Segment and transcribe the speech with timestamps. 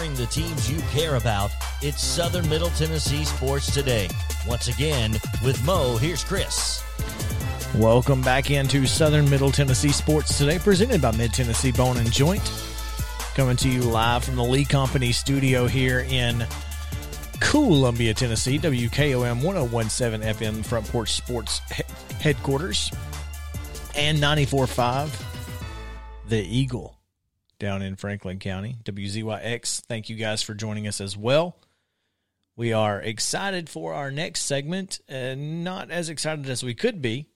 [0.00, 1.50] Covering the teams you care about,
[1.82, 4.08] it's Southern Middle Tennessee Sports Today.
[4.46, 5.12] Once again,
[5.44, 6.82] with Mo, here's Chris.
[7.74, 12.40] Welcome back into Southern Middle Tennessee Sports Today, presented by Mid Tennessee Bone and Joint.
[13.34, 16.46] Coming to you live from the Lee Company studio here in
[17.40, 21.82] Columbia, Tennessee, WKOM 1017 FM Front Porch Sports he-
[22.22, 22.90] headquarters,
[23.94, 25.10] and 94.5
[26.30, 26.99] The Eagle
[27.60, 29.82] down in Franklin County, WZYX.
[29.82, 31.56] Thank you guys for joining us as well.
[32.56, 37.28] We are excited for our next segment, and not as excited as we could be.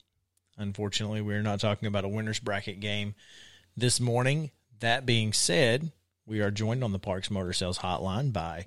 [0.56, 3.14] Unfortunately, we're not talking about a winner's bracket game
[3.76, 4.50] this morning.
[4.80, 5.92] That being said,
[6.26, 8.66] we are joined on the Parks Motor Sales Hotline by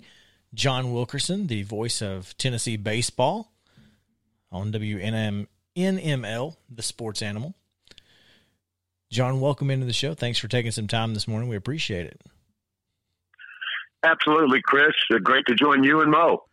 [0.54, 3.52] John Wilkerson, the voice of Tennessee baseball
[4.52, 7.56] on WNM NML, the sports animal.
[9.10, 10.14] John, welcome into the show.
[10.14, 11.50] Thanks for taking some time this morning.
[11.50, 12.22] We appreciate it.
[14.04, 14.94] Absolutely, Chris.
[15.14, 16.44] Uh, Great to join you and Mo.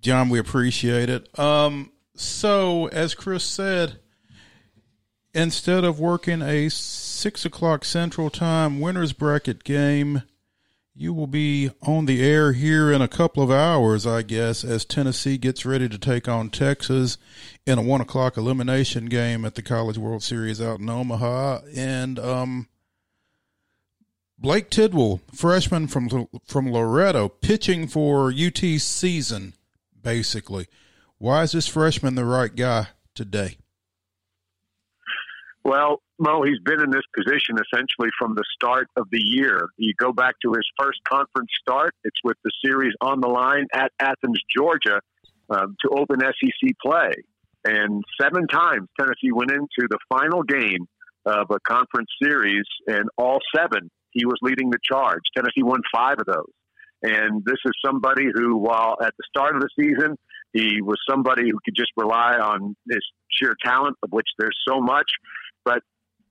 [0.00, 1.38] John, we appreciate it.
[1.38, 3.98] Um, so, as Chris said,
[5.34, 10.22] instead of working a six o'clock Central Time winners bracket game,
[10.98, 14.84] you will be on the air here in a couple of hours, I guess, as
[14.84, 17.18] Tennessee gets ready to take on Texas
[17.64, 21.60] in a one o'clock elimination game at the College World Series out in Omaha.
[21.76, 22.68] And um,
[24.36, 29.54] Blade Tidwell, freshman from from Loretto, pitching for UT season,
[30.02, 30.66] basically.
[31.18, 33.58] Why is this freshman the right guy today?
[35.68, 39.68] Well, Mo, he's been in this position essentially from the start of the year.
[39.76, 43.66] You go back to his first conference start, it's with the series on the line
[43.74, 45.02] at Athens, Georgia,
[45.50, 47.12] um, to open SEC play.
[47.66, 50.86] And seven times Tennessee went into the final game
[51.26, 55.20] of a conference series, and all seven he was leading the charge.
[55.36, 56.50] Tennessee won five of those.
[57.02, 60.16] And this is somebody who, while at the start of the season,
[60.54, 64.80] he was somebody who could just rely on his sheer talent, of which there's so
[64.80, 65.10] much.
[65.68, 65.82] But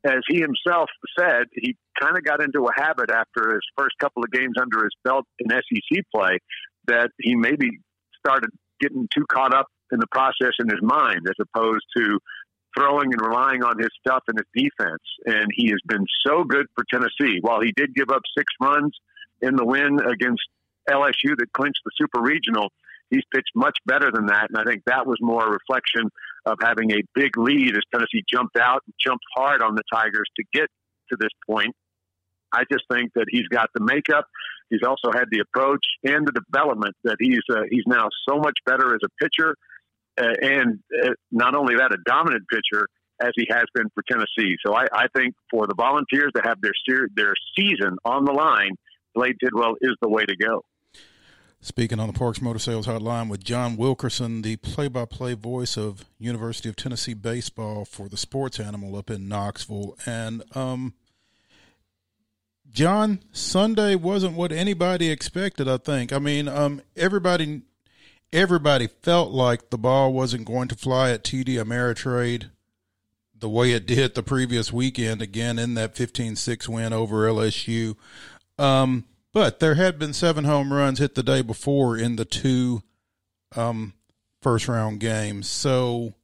[0.04, 4.24] as he himself said, he kind of got into a habit after his first couple
[4.24, 6.40] of games under his belt in SEC play
[6.88, 7.70] that he maybe
[8.18, 8.50] started
[8.82, 12.20] getting too caught up in the process in his mind as opposed to
[12.76, 15.04] throwing and relying on his stuff and his defense.
[15.26, 17.38] And he has been so good for Tennessee.
[17.42, 18.98] While he did give up six runs
[19.42, 20.44] in the win against
[20.90, 22.70] LSU that clinched the Super Regional,
[23.12, 24.48] he's pitched much better than that.
[24.50, 26.10] And I think that was more a reflection
[26.48, 30.28] of having a big lead as Tennessee jumped out and jumped hard on the Tigers
[30.38, 30.68] to get
[31.12, 31.76] to this point.
[32.54, 34.26] I just think that he's got the makeup.
[34.70, 38.56] He's also had the approach and the development that he's uh, he's now so much
[38.66, 39.56] better as a pitcher,
[40.20, 42.88] uh, and uh, not only that, a dominant pitcher
[43.22, 44.56] as he has been for Tennessee.
[44.66, 46.74] So I, I think for the Volunteers to have their
[47.16, 48.72] their season on the line,
[49.16, 50.64] Blade Tidwell is the way to go.
[51.60, 56.70] Speaking on the Parks Motor Sales Hotline with John Wilkerson, the play-by-play voice of University
[56.70, 60.94] of Tennessee baseball for the sports animal up in Knoxville, and um,
[62.72, 65.68] John, Sunday wasn't what anybody expected.
[65.68, 66.14] I think.
[66.14, 67.64] I mean, um, everybody,
[68.32, 72.52] everybody felt like the ball wasn't going to fly at TD Ameritrade
[73.40, 75.22] the way it did the previous weekend.
[75.22, 77.96] Again, in that 15-6 win over LSU.
[78.60, 79.06] Um,
[79.38, 82.82] but there had been seven home runs hit the day before in the two
[83.56, 83.94] um,
[84.42, 85.48] first round games.
[85.48, 86.16] So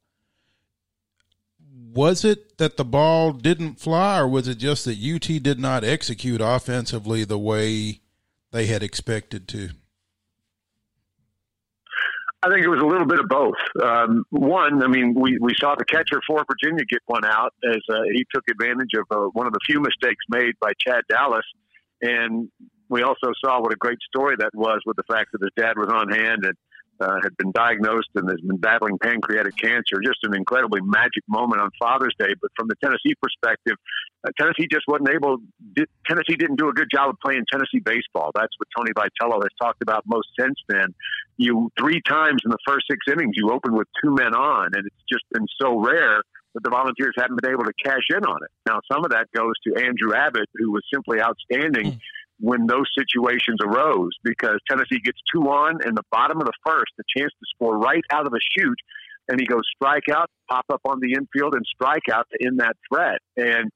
[1.94, 5.84] was it that the ball didn't fly, or was it just that UT did not
[5.84, 8.00] execute offensively the way
[8.50, 9.68] they had expected to?
[12.42, 13.54] I think it was a little bit of both.
[13.80, 17.78] Um, one, I mean, we, we saw the catcher for Virginia get one out as
[17.88, 21.46] uh, he took advantage of uh, one of the few mistakes made by Chad Dallas.
[22.02, 22.50] And
[22.88, 25.74] we also saw what a great story that was with the fact that his dad
[25.76, 26.56] was on hand and
[27.00, 29.98] uh, had been diagnosed and has been battling pancreatic cancer.
[30.04, 32.34] Just an incredibly magic moment on Father's Day.
[32.40, 33.76] But from the Tennessee perspective,
[34.26, 35.38] uh, Tennessee just wasn't able.
[35.74, 38.30] Did, Tennessee didn't do a good job of playing Tennessee baseball.
[38.34, 40.94] That's what Tony Vitello has talked about most since then.
[41.36, 44.86] You three times in the first six innings, you open with two men on, and
[44.86, 46.22] it's just been so rare
[46.54, 48.50] that the Volunteers haven't been able to cash in on it.
[48.66, 51.94] Now, some of that goes to Andrew Abbott, who was simply outstanding.
[51.94, 52.00] Mm
[52.40, 56.92] when those situations arose because Tennessee gets two on in the bottom of the first,
[56.98, 58.78] a chance to score right out of a chute,
[59.28, 62.60] and he goes strike out, pop up on the infield, and strike out to end
[62.60, 63.18] that threat.
[63.36, 63.70] And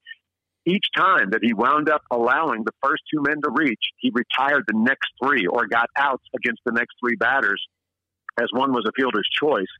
[0.65, 4.65] each time that he wound up allowing the first two men to reach, he retired
[4.67, 7.65] the next three or got outs against the next three batters,
[8.39, 9.71] as one was a fielder's choice.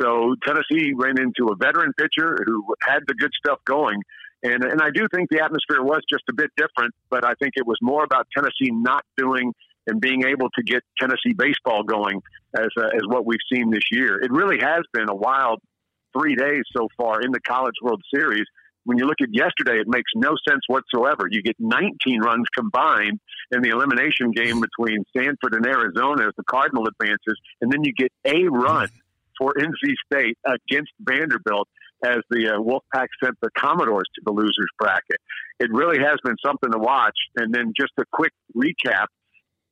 [0.00, 4.02] So Tennessee ran into a veteran pitcher who had the good stuff going
[4.42, 7.52] and, and I do think the atmosphere was just a bit different, but I think
[7.56, 9.52] it was more about Tennessee not doing
[9.86, 12.20] and being able to get Tennessee baseball going
[12.56, 14.20] as, uh, as what we've seen this year.
[14.20, 15.60] It really has been a wild
[16.16, 18.44] three days so far in the College World Series.
[18.84, 21.28] When you look at yesterday, it makes no sense whatsoever.
[21.30, 23.20] You get 19 runs combined
[23.52, 27.92] in the elimination game between Stanford and Arizona as the Cardinal advances, and then you
[27.92, 28.88] get a run
[29.38, 31.68] for NC State against Vanderbilt
[32.04, 35.18] as the uh, Wolfpack sent the Commodores to the losers bracket.
[35.60, 37.16] It really has been something to watch.
[37.36, 39.06] And then just a quick recap.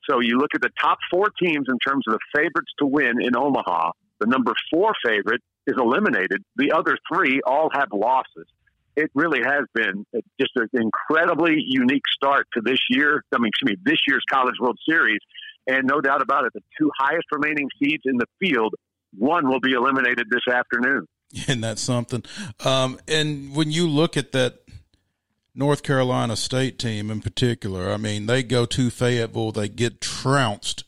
[0.09, 3.21] So you look at the top four teams in terms of the favorites to win
[3.21, 3.91] in Omaha.
[4.21, 6.43] The number four favorite is eliminated.
[6.57, 8.47] The other three all have losses.
[8.97, 10.05] It really has been
[10.41, 13.23] just an incredibly unique start to this year.
[13.33, 15.21] I mean, excuse me, this year's College World Series.
[15.67, 18.75] And no doubt about it, the two highest remaining seeds in the field,
[19.17, 21.07] one will be eliminated this afternoon.
[21.49, 22.25] And that's something.
[22.65, 24.63] Um, and when you look at that
[25.55, 30.85] North Carolina State team in particular, I mean, they go to Fayetteville, they get trounced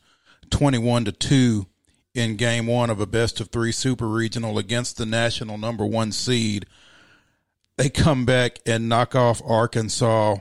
[0.49, 1.65] 21 to 2
[2.13, 6.11] in game one of a best of three super regional against the national number one
[6.11, 6.65] seed.
[7.77, 10.37] They come back and knock off Arkansas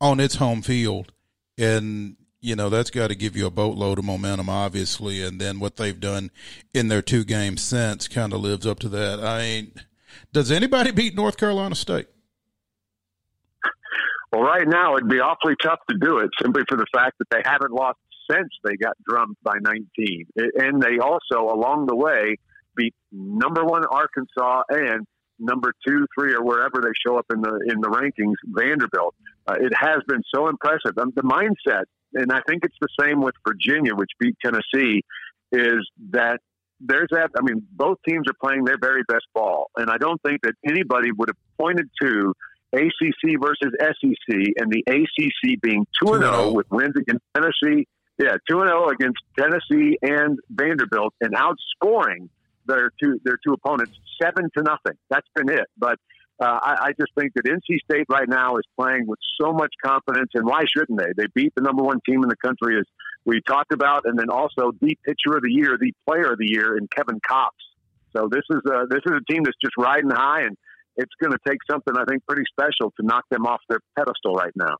[0.00, 1.12] on its home field.
[1.58, 5.58] And you know that's got to give you a boatload of momentum, obviously, and then
[5.58, 6.30] what they've done
[6.72, 9.18] in their two games since kind of lives up to that.
[9.18, 9.72] I mean,
[10.32, 12.06] does anybody beat North Carolina State?
[14.32, 17.26] Well, right now it'd be awfully tough to do it simply for the fact that
[17.30, 17.98] they haven't lost
[18.30, 22.36] since they got drummed by 19, and they also along the way
[22.76, 25.04] beat number one Arkansas and
[25.40, 29.16] number two, three, or wherever they show up in the in the rankings, Vanderbilt.
[29.48, 30.96] Uh, it has been so impressive.
[30.98, 31.84] Um, the mindset
[32.16, 35.02] and I think it's the same with Virginia, which beat Tennessee,
[35.52, 36.40] is that
[36.80, 37.30] there's that.
[37.38, 40.54] I mean, both teams are playing their very best ball, and I don't think that
[40.68, 42.34] anybody would have pointed to
[42.72, 47.24] ACC versus SEC and the ACC being two and oh zero oh with wins against
[47.34, 47.86] Tennessee.
[48.18, 52.28] Yeah, two and zero oh against Tennessee and Vanderbilt, and outscoring
[52.66, 54.98] their two their two opponents seven to nothing.
[55.10, 55.66] That's been it.
[55.78, 55.98] But
[56.38, 59.72] uh, I, I just think that NC State right now is playing with so much
[59.82, 61.12] confidence, and why shouldn't they?
[61.16, 62.84] They beat the number one team in the country, as
[63.24, 66.48] we talked about, and then also the pitcher of the year, the player of the
[66.48, 67.50] year, in Kevin Kopps.
[68.14, 70.56] So this is a, this is a team that's just riding high, and
[70.96, 74.34] it's going to take something I think pretty special to knock them off their pedestal
[74.34, 74.76] right now.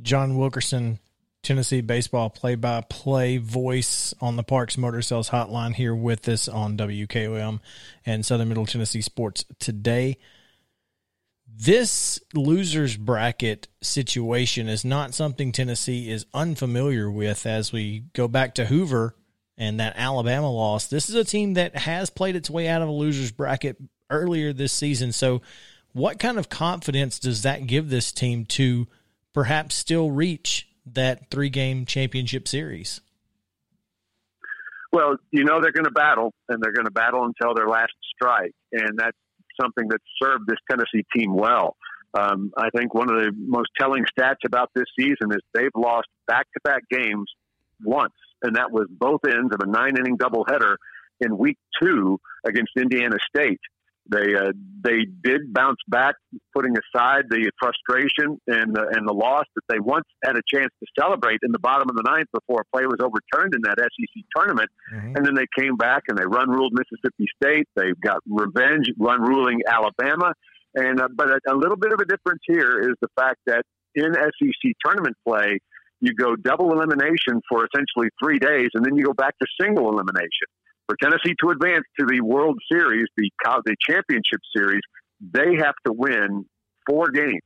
[0.00, 1.00] John Wilkerson
[1.42, 6.48] Tennessee baseball play by play voice on the Parks Motor Sales hotline here with us
[6.48, 7.60] on WKOM
[8.04, 10.18] and Southern Middle Tennessee Sports today.
[11.46, 18.54] This losers bracket situation is not something Tennessee is unfamiliar with as we go back
[18.56, 19.14] to Hoover
[19.56, 20.86] and that Alabama loss.
[20.86, 23.76] This is a team that has played its way out of a losers bracket
[24.10, 25.12] earlier this season.
[25.12, 25.42] So,
[25.92, 28.86] what kind of confidence does that give this team to
[29.32, 33.00] perhaps still reach that three game championship series?
[34.92, 37.92] Well, you know they're going to battle, and they're going to battle until their last
[38.14, 39.16] strike, and that's
[39.60, 41.76] something that served this Tennessee team well.
[42.18, 46.08] Um, I think one of the most telling stats about this season is they've lost
[46.26, 47.30] back to back games
[47.84, 50.76] once, and that was both ends of a nine inning doubleheader
[51.20, 53.60] in week two against Indiana State.
[54.10, 56.14] They uh, they did bounce back,
[56.54, 60.70] putting aside the frustration and the, and the loss that they once had a chance
[60.80, 63.76] to celebrate in the bottom of the ninth before a play was overturned in that
[63.78, 65.16] SEC tournament, mm-hmm.
[65.16, 67.66] and then they came back and they run ruled Mississippi State.
[67.76, 70.32] They got revenge, run ruling Alabama,
[70.74, 73.62] and uh, but a, a little bit of a difference here is the fact that
[73.94, 75.58] in SEC tournament play,
[76.00, 79.90] you go double elimination for essentially three days, and then you go back to single
[79.90, 80.46] elimination
[80.88, 83.30] for Tennessee to advance to the World Series, the
[83.64, 84.80] the championship series,
[85.20, 86.46] they have to win
[86.88, 87.42] four games,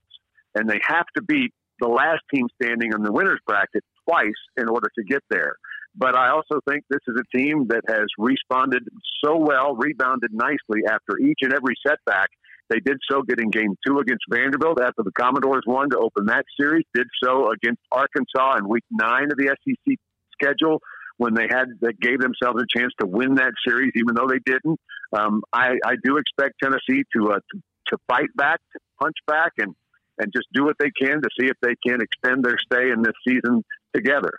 [0.55, 4.69] and they have to beat the last team standing in the winners bracket twice in
[4.69, 5.57] order to get there.
[5.97, 8.85] But I also think this is a team that has responded
[9.23, 12.29] so well, rebounded nicely after each and every setback.
[12.71, 16.45] They did so getting game two against Vanderbilt after the Commodores won to open that
[16.59, 19.97] series, did so against Arkansas in week nine of the SEC
[20.33, 20.81] schedule
[21.17, 24.41] when they had that gave themselves a chance to win that series, even though they
[24.45, 24.81] didn't.
[25.13, 29.53] Um, I, I do expect Tennessee to, uh, to to fight back, to punch back,
[29.59, 29.75] and
[30.19, 33.03] and just do what they can to see if they can extend their stay in
[33.03, 33.65] this season
[33.95, 34.33] together.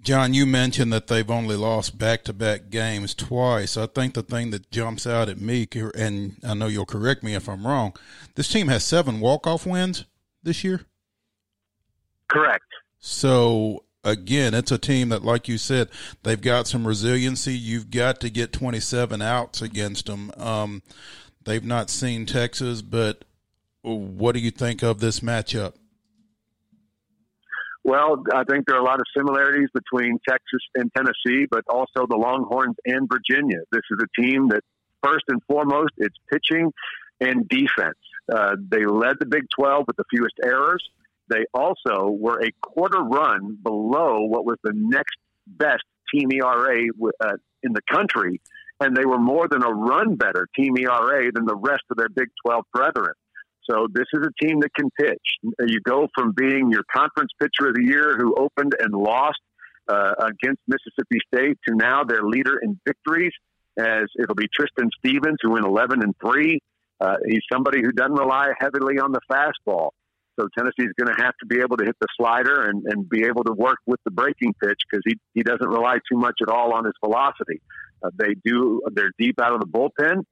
[0.00, 3.76] John, you mentioned that they've only lost back to back games twice.
[3.76, 7.34] I think the thing that jumps out at me, and I know you'll correct me
[7.34, 7.94] if I'm wrong,
[8.34, 10.04] this team has seven walk off wins
[10.42, 10.82] this year.
[12.28, 12.64] Correct.
[12.98, 15.88] So again, it's a team that, like you said,
[16.22, 17.54] they've got some resiliency.
[17.54, 20.32] You've got to get 27 outs against them.
[20.36, 20.82] Um,
[21.44, 23.24] they've not seen Texas, but
[23.82, 25.74] what do you think of this matchup?
[27.84, 32.06] Well, I think there are a lot of similarities between Texas and Tennessee, but also
[32.08, 33.58] the Longhorns and Virginia.
[33.72, 34.62] This is a team that,
[35.02, 36.72] first and foremost, it's pitching
[37.20, 37.98] and defense.
[38.32, 40.88] Uh, they led the Big 12 with the fewest errors.
[41.32, 46.88] They also were a quarter run below what was the next best team ERA
[47.24, 48.40] uh, in the country,
[48.80, 52.10] and they were more than a run better team ERA than the rest of their
[52.10, 53.14] Big 12 brethren.
[53.70, 55.22] So this is a team that can pitch.
[55.42, 59.40] You go from being your conference pitcher of the year who opened and lost
[59.88, 63.32] uh, against Mississippi State to now their leader in victories.
[63.78, 66.60] As it'll be Tristan Stevens who went 11 and three.
[67.00, 69.90] Uh, he's somebody who doesn't rely heavily on the fastball.
[70.38, 73.24] So Tennessee's going to have to be able to hit the slider and, and be
[73.24, 76.48] able to work with the breaking pitch because he, he doesn't rely too much at
[76.48, 77.60] all on his velocity.
[78.02, 80.24] Uh, they do, they're deep out of the bullpen.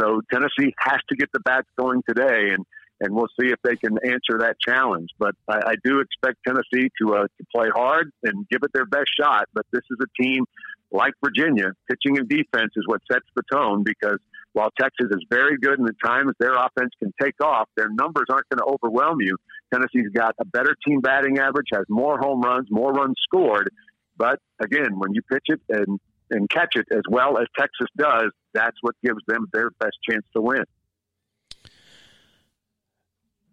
[0.00, 2.64] So Tennessee has to get the bats going today, and
[3.00, 5.10] and we'll see if they can answer that challenge.
[5.18, 8.86] But I, I do expect Tennessee to uh, to play hard and give it their
[8.86, 9.46] best shot.
[9.54, 10.44] But this is a team
[10.90, 14.18] like Virginia, pitching and defense is what sets the tone because
[14.52, 18.26] while Texas is very good and at times their offense can take off, their numbers
[18.30, 19.36] aren't going to overwhelm you.
[19.72, 23.70] Tennessee's got a better team batting average, has more home runs, more runs scored.
[24.16, 26.00] But again, when you pitch it and
[26.30, 30.26] and catch it as well as Texas does, that's what gives them their best chance
[30.34, 30.64] to win.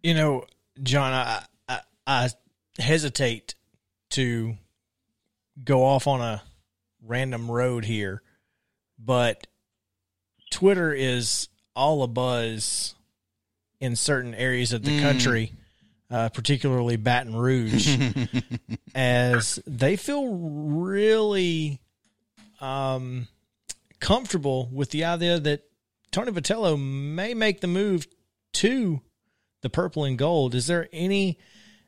[0.04, 0.46] You know,
[0.84, 2.30] John, I, I, I
[2.78, 3.56] hesitate
[4.12, 4.56] to
[5.64, 6.44] go off on a
[7.02, 8.22] random road here,
[9.00, 9.48] but
[10.52, 12.96] Twitter is all a buzz
[13.80, 15.02] in certain areas of the mm.
[15.02, 15.52] country,
[16.10, 17.98] uh, particularly Baton Rouge,
[18.96, 21.82] as they feel really
[22.62, 23.28] um,
[24.00, 25.64] comfortable with the idea that
[26.12, 28.08] Tony Vitello may make the move
[28.54, 29.02] to
[29.62, 30.56] the purple and gold.
[30.56, 31.38] Is there any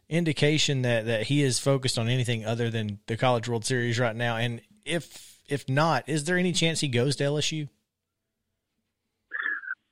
[0.10, 4.16] indication that, that he is focused on anything other than the College World Series right
[4.16, 4.36] now?
[4.38, 7.70] And if if not, is there any chance he goes to LSU?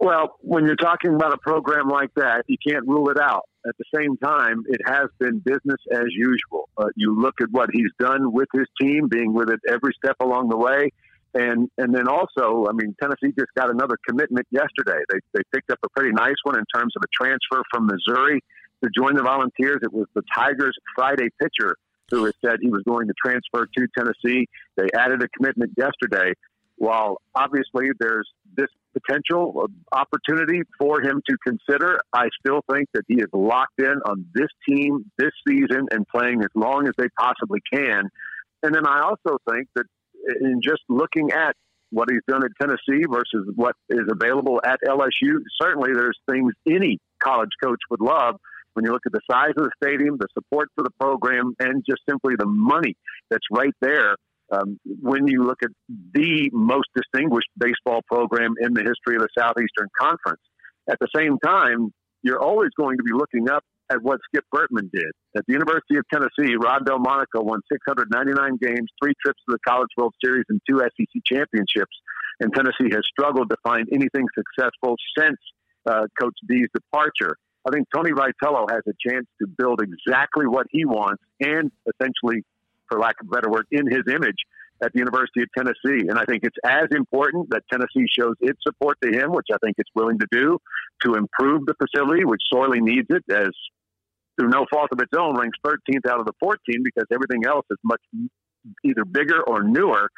[0.05, 3.49] Well, when you're talking about a program like that, you can't rule it out.
[3.67, 6.69] At the same time, it has been business as usual.
[6.77, 10.15] Uh, you look at what he's done with his team, being with it every step
[10.19, 10.91] along the way.
[11.33, 15.01] And and then also, I mean, Tennessee just got another commitment yesterday.
[15.09, 18.43] They they picked up a pretty nice one in terms of a transfer from Missouri
[18.83, 19.79] to join the Volunteers.
[19.81, 21.77] It was the Tigers' Friday pitcher
[22.11, 24.47] who had said he was going to transfer to Tennessee.
[24.77, 26.33] They added a commitment yesterday.
[26.77, 33.15] While obviously there's this potential opportunity for him to consider, I still think that he
[33.15, 37.59] is locked in on this team this season and playing as long as they possibly
[37.71, 38.09] can.
[38.63, 39.85] And then I also think that
[40.41, 41.55] in just looking at
[41.91, 46.99] what he's done at Tennessee versus what is available at LSU, certainly there's things any
[47.23, 48.35] college coach would love
[48.73, 51.83] when you look at the size of the stadium, the support for the program, and
[51.89, 52.95] just simply the money
[53.29, 54.15] that's right there.
[54.51, 55.71] Um, when you look at
[56.13, 60.41] the most distinguished baseball program in the history of the Southeastern Conference,
[60.89, 64.89] at the same time, you're always going to be looking up at what Skip Bertman
[64.91, 65.11] did.
[65.35, 69.89] At the University of Tennessee, Rod Delmonico won 699 games, three trips to the College
[69.97, 71.93] World Series, and two SEC championships.
[72.39, 75.37] And Tennessee has struggled to find anything successful since
[75.85, 77.37] uh, Coach D's departure.
[77.67, 82.43] I think Tony Vitello has a chance to build exactly what he wants and essentially,
[82.89, 84.37] for lack of a better word, in his image
[84.83, 86.07] at the University of Tennessee.
[86.07, 89.57] And I think it's as important that Tennessee shows its support to him, which I
[89.63, 90.57] think it's willing to do,
[91.03, 93.49] to improve the facility, which sorely needs it, as
[94.37, 97.65] through no fault of its own, ranks 13th out of the 14 because everything else
[97.71, 98.01] is much
[98.83, 100.09] either bigger or newer.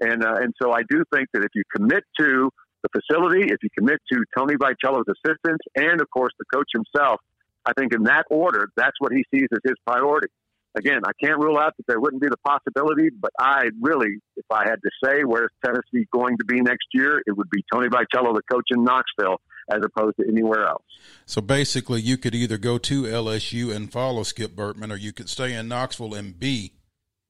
[0.00, 2.50] And, uh, and so I do think that if you commit to
[2.82, 7.20] the facility, if you commit to Tony Vitello's assistants, and of course the coach himself,
[7.64, 10.28] I think in that order, that's what he sees as his priority.
[10.76, 14.44] Again, I can't rule out that there wouldn't be the possibility, but I really, if
[14.50, 17.88] I had to say where's Tennessee going to be next year, it would be Tony
[17.88, 19.40] Vitello, the coach in Knoxville,
[19.70, 20.84] as opposed to anywhere else.
[21.24, 25.28] So basically, you could either go to LSU and follow Skip Bertman, or you could
[25.28, 26.72] stay in Knoxville and be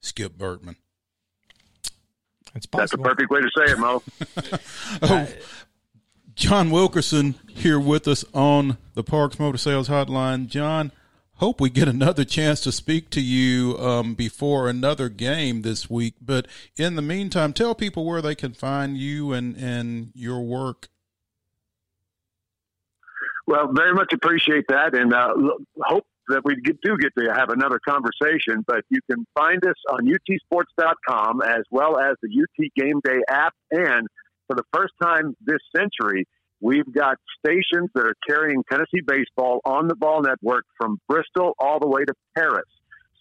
[0.00, 0.76] Skip Bertman.
[2.54, 4.02] It's That's a perfect way to say it, Mo.
[5.02, 5.28] Oh,
[6.34, 10.48] John Wilkerson here with us on the Parks Motor Sales Hotline.
[10.48, 10.92] John,
[11.36, 16.14] hope we get another chance to speak to you um, before another game this week.
[16.20, 20.88] But in the meantime, tell people where they can find you and, and your work.
[23.46, 25.28] Well, very much appreciate that, and uh,
[25.80, 28.64] hope that we get, do get to have another conversation.
[28.66, 33.54] But you can find us on utsports.com as well as the UT Game Day app.
[33.70, 34.08] And
[34.48, 36.26] for the first time this century,
[36.66, 41.78] we've got stations that are carrying Tennessee baseball on the Vol Network from Bristol all
[41.78, 42.70] the way to Paris.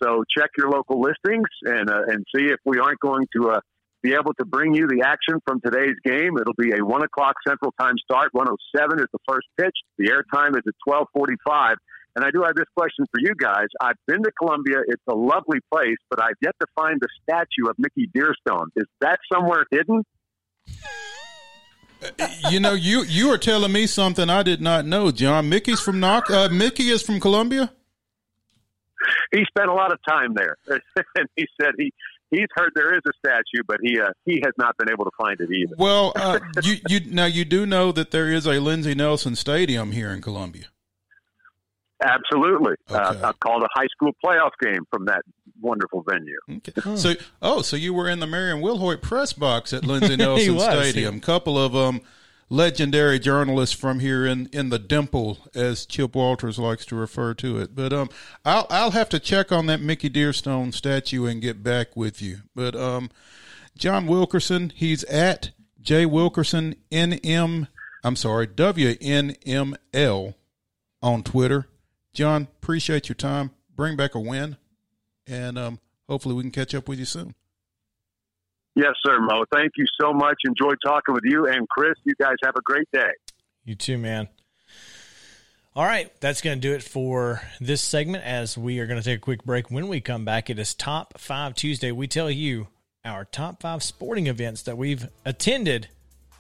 [0.02, 3.60] So check your local listings and uh, and see if we aren't going to uh,
[4.02, 6.32] be able to bring you the action from today's game.
[6.40, 8.30] It'll be a one o'clock Central Time start.
[8.34, 9.78] One oh seven is the first pitch.
[10.00, 11.78] The airtime is at twelve forty five.
[12.16, 13.68] And I do have this question for you guys.
[13.82, 14.78] I've been to Columbia.
[14.88, 18.68] It's a lovely place, but I've yet to find the statue of Mickey Dearstone.
[18.76, 20.02] Is that somewhere hidden?
[22.52, 25.50] You know, you you are telling me something I did not know, John.
[25.50, 26.30] Mickey's from Knox.
[26.30, 27.72] Uh, Mickey is from Columbia.
[29.32, 31.94] He spent a lot of time there, and he said he
[32.32, 35.12] he's heard there is a statue, but he uh, he has not been able to
[35.18, 35.76] find it either.
[35.78, 39.92] Well, uh, you you now you do know that there is a Lindsey Nelson Stadium
[39.92, 40.66] here in Columbia.
[42.04, 43.00] Absolutely, Okay.
[43.00, 45.22] uh, I've called a high school playoff game from that
[45.62, 46.40] wonderful venue.
[46.50, 46.72] Okay.
[46.96, 50.64] So, oh, so you were in the Marion Wilhoit press box at Lindsey Nelson was.
[50.64, 51.20] Stadium.
[51.20, 52.02] Couple of um,
[52.50, 57.58] legendary journalists from here in, in the Dimple, as Chip Walters likes to refer to
[57.58, 57.76] it.
[57.76, 58.10] But um,
[58.44, 62.40] I'll I'll have to check on that Mickey Dearstone statue and get back with you.
[62.54, 63.10] But um,
[63.78, 67.68] John Wilkerson, he's at J Wilkerson NM.
[68.04, 70.34] I'm sorry, WNML
[71.02, 71.68] on Twitter.
[72.14, 73.52] John, appreciate your time.
[73.76, 74.58] Bring back a win,
[75.28, 77.34] and um, hopefully we can catch up with you soon.
[78.76, 79.46] Yes, sir, Mo.
[79.54, 80.38] Thank you so much.
[80.46, 81.94] Enjoyed talking with you and Chris.
[82.04, 83.12] You guys have a great day.
[83.64, 84.28] You too, man.
[85.76, 89.04] All right, that's going to do it for this segment as we are going to
[89.04, 89.70] take a quick break.
[89.70, 91.92] When we come back, it is Top 5 Tuesday.
[91.92, 92.68] We tell you
[93.04, 95.90] our top 5 sporting events that we've attended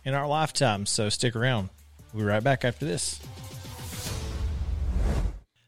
[0.05, 0.85] in our lifetime.
[0.85, 1.69] So stick around.
[2.13, 3.19] We'll be right back after this.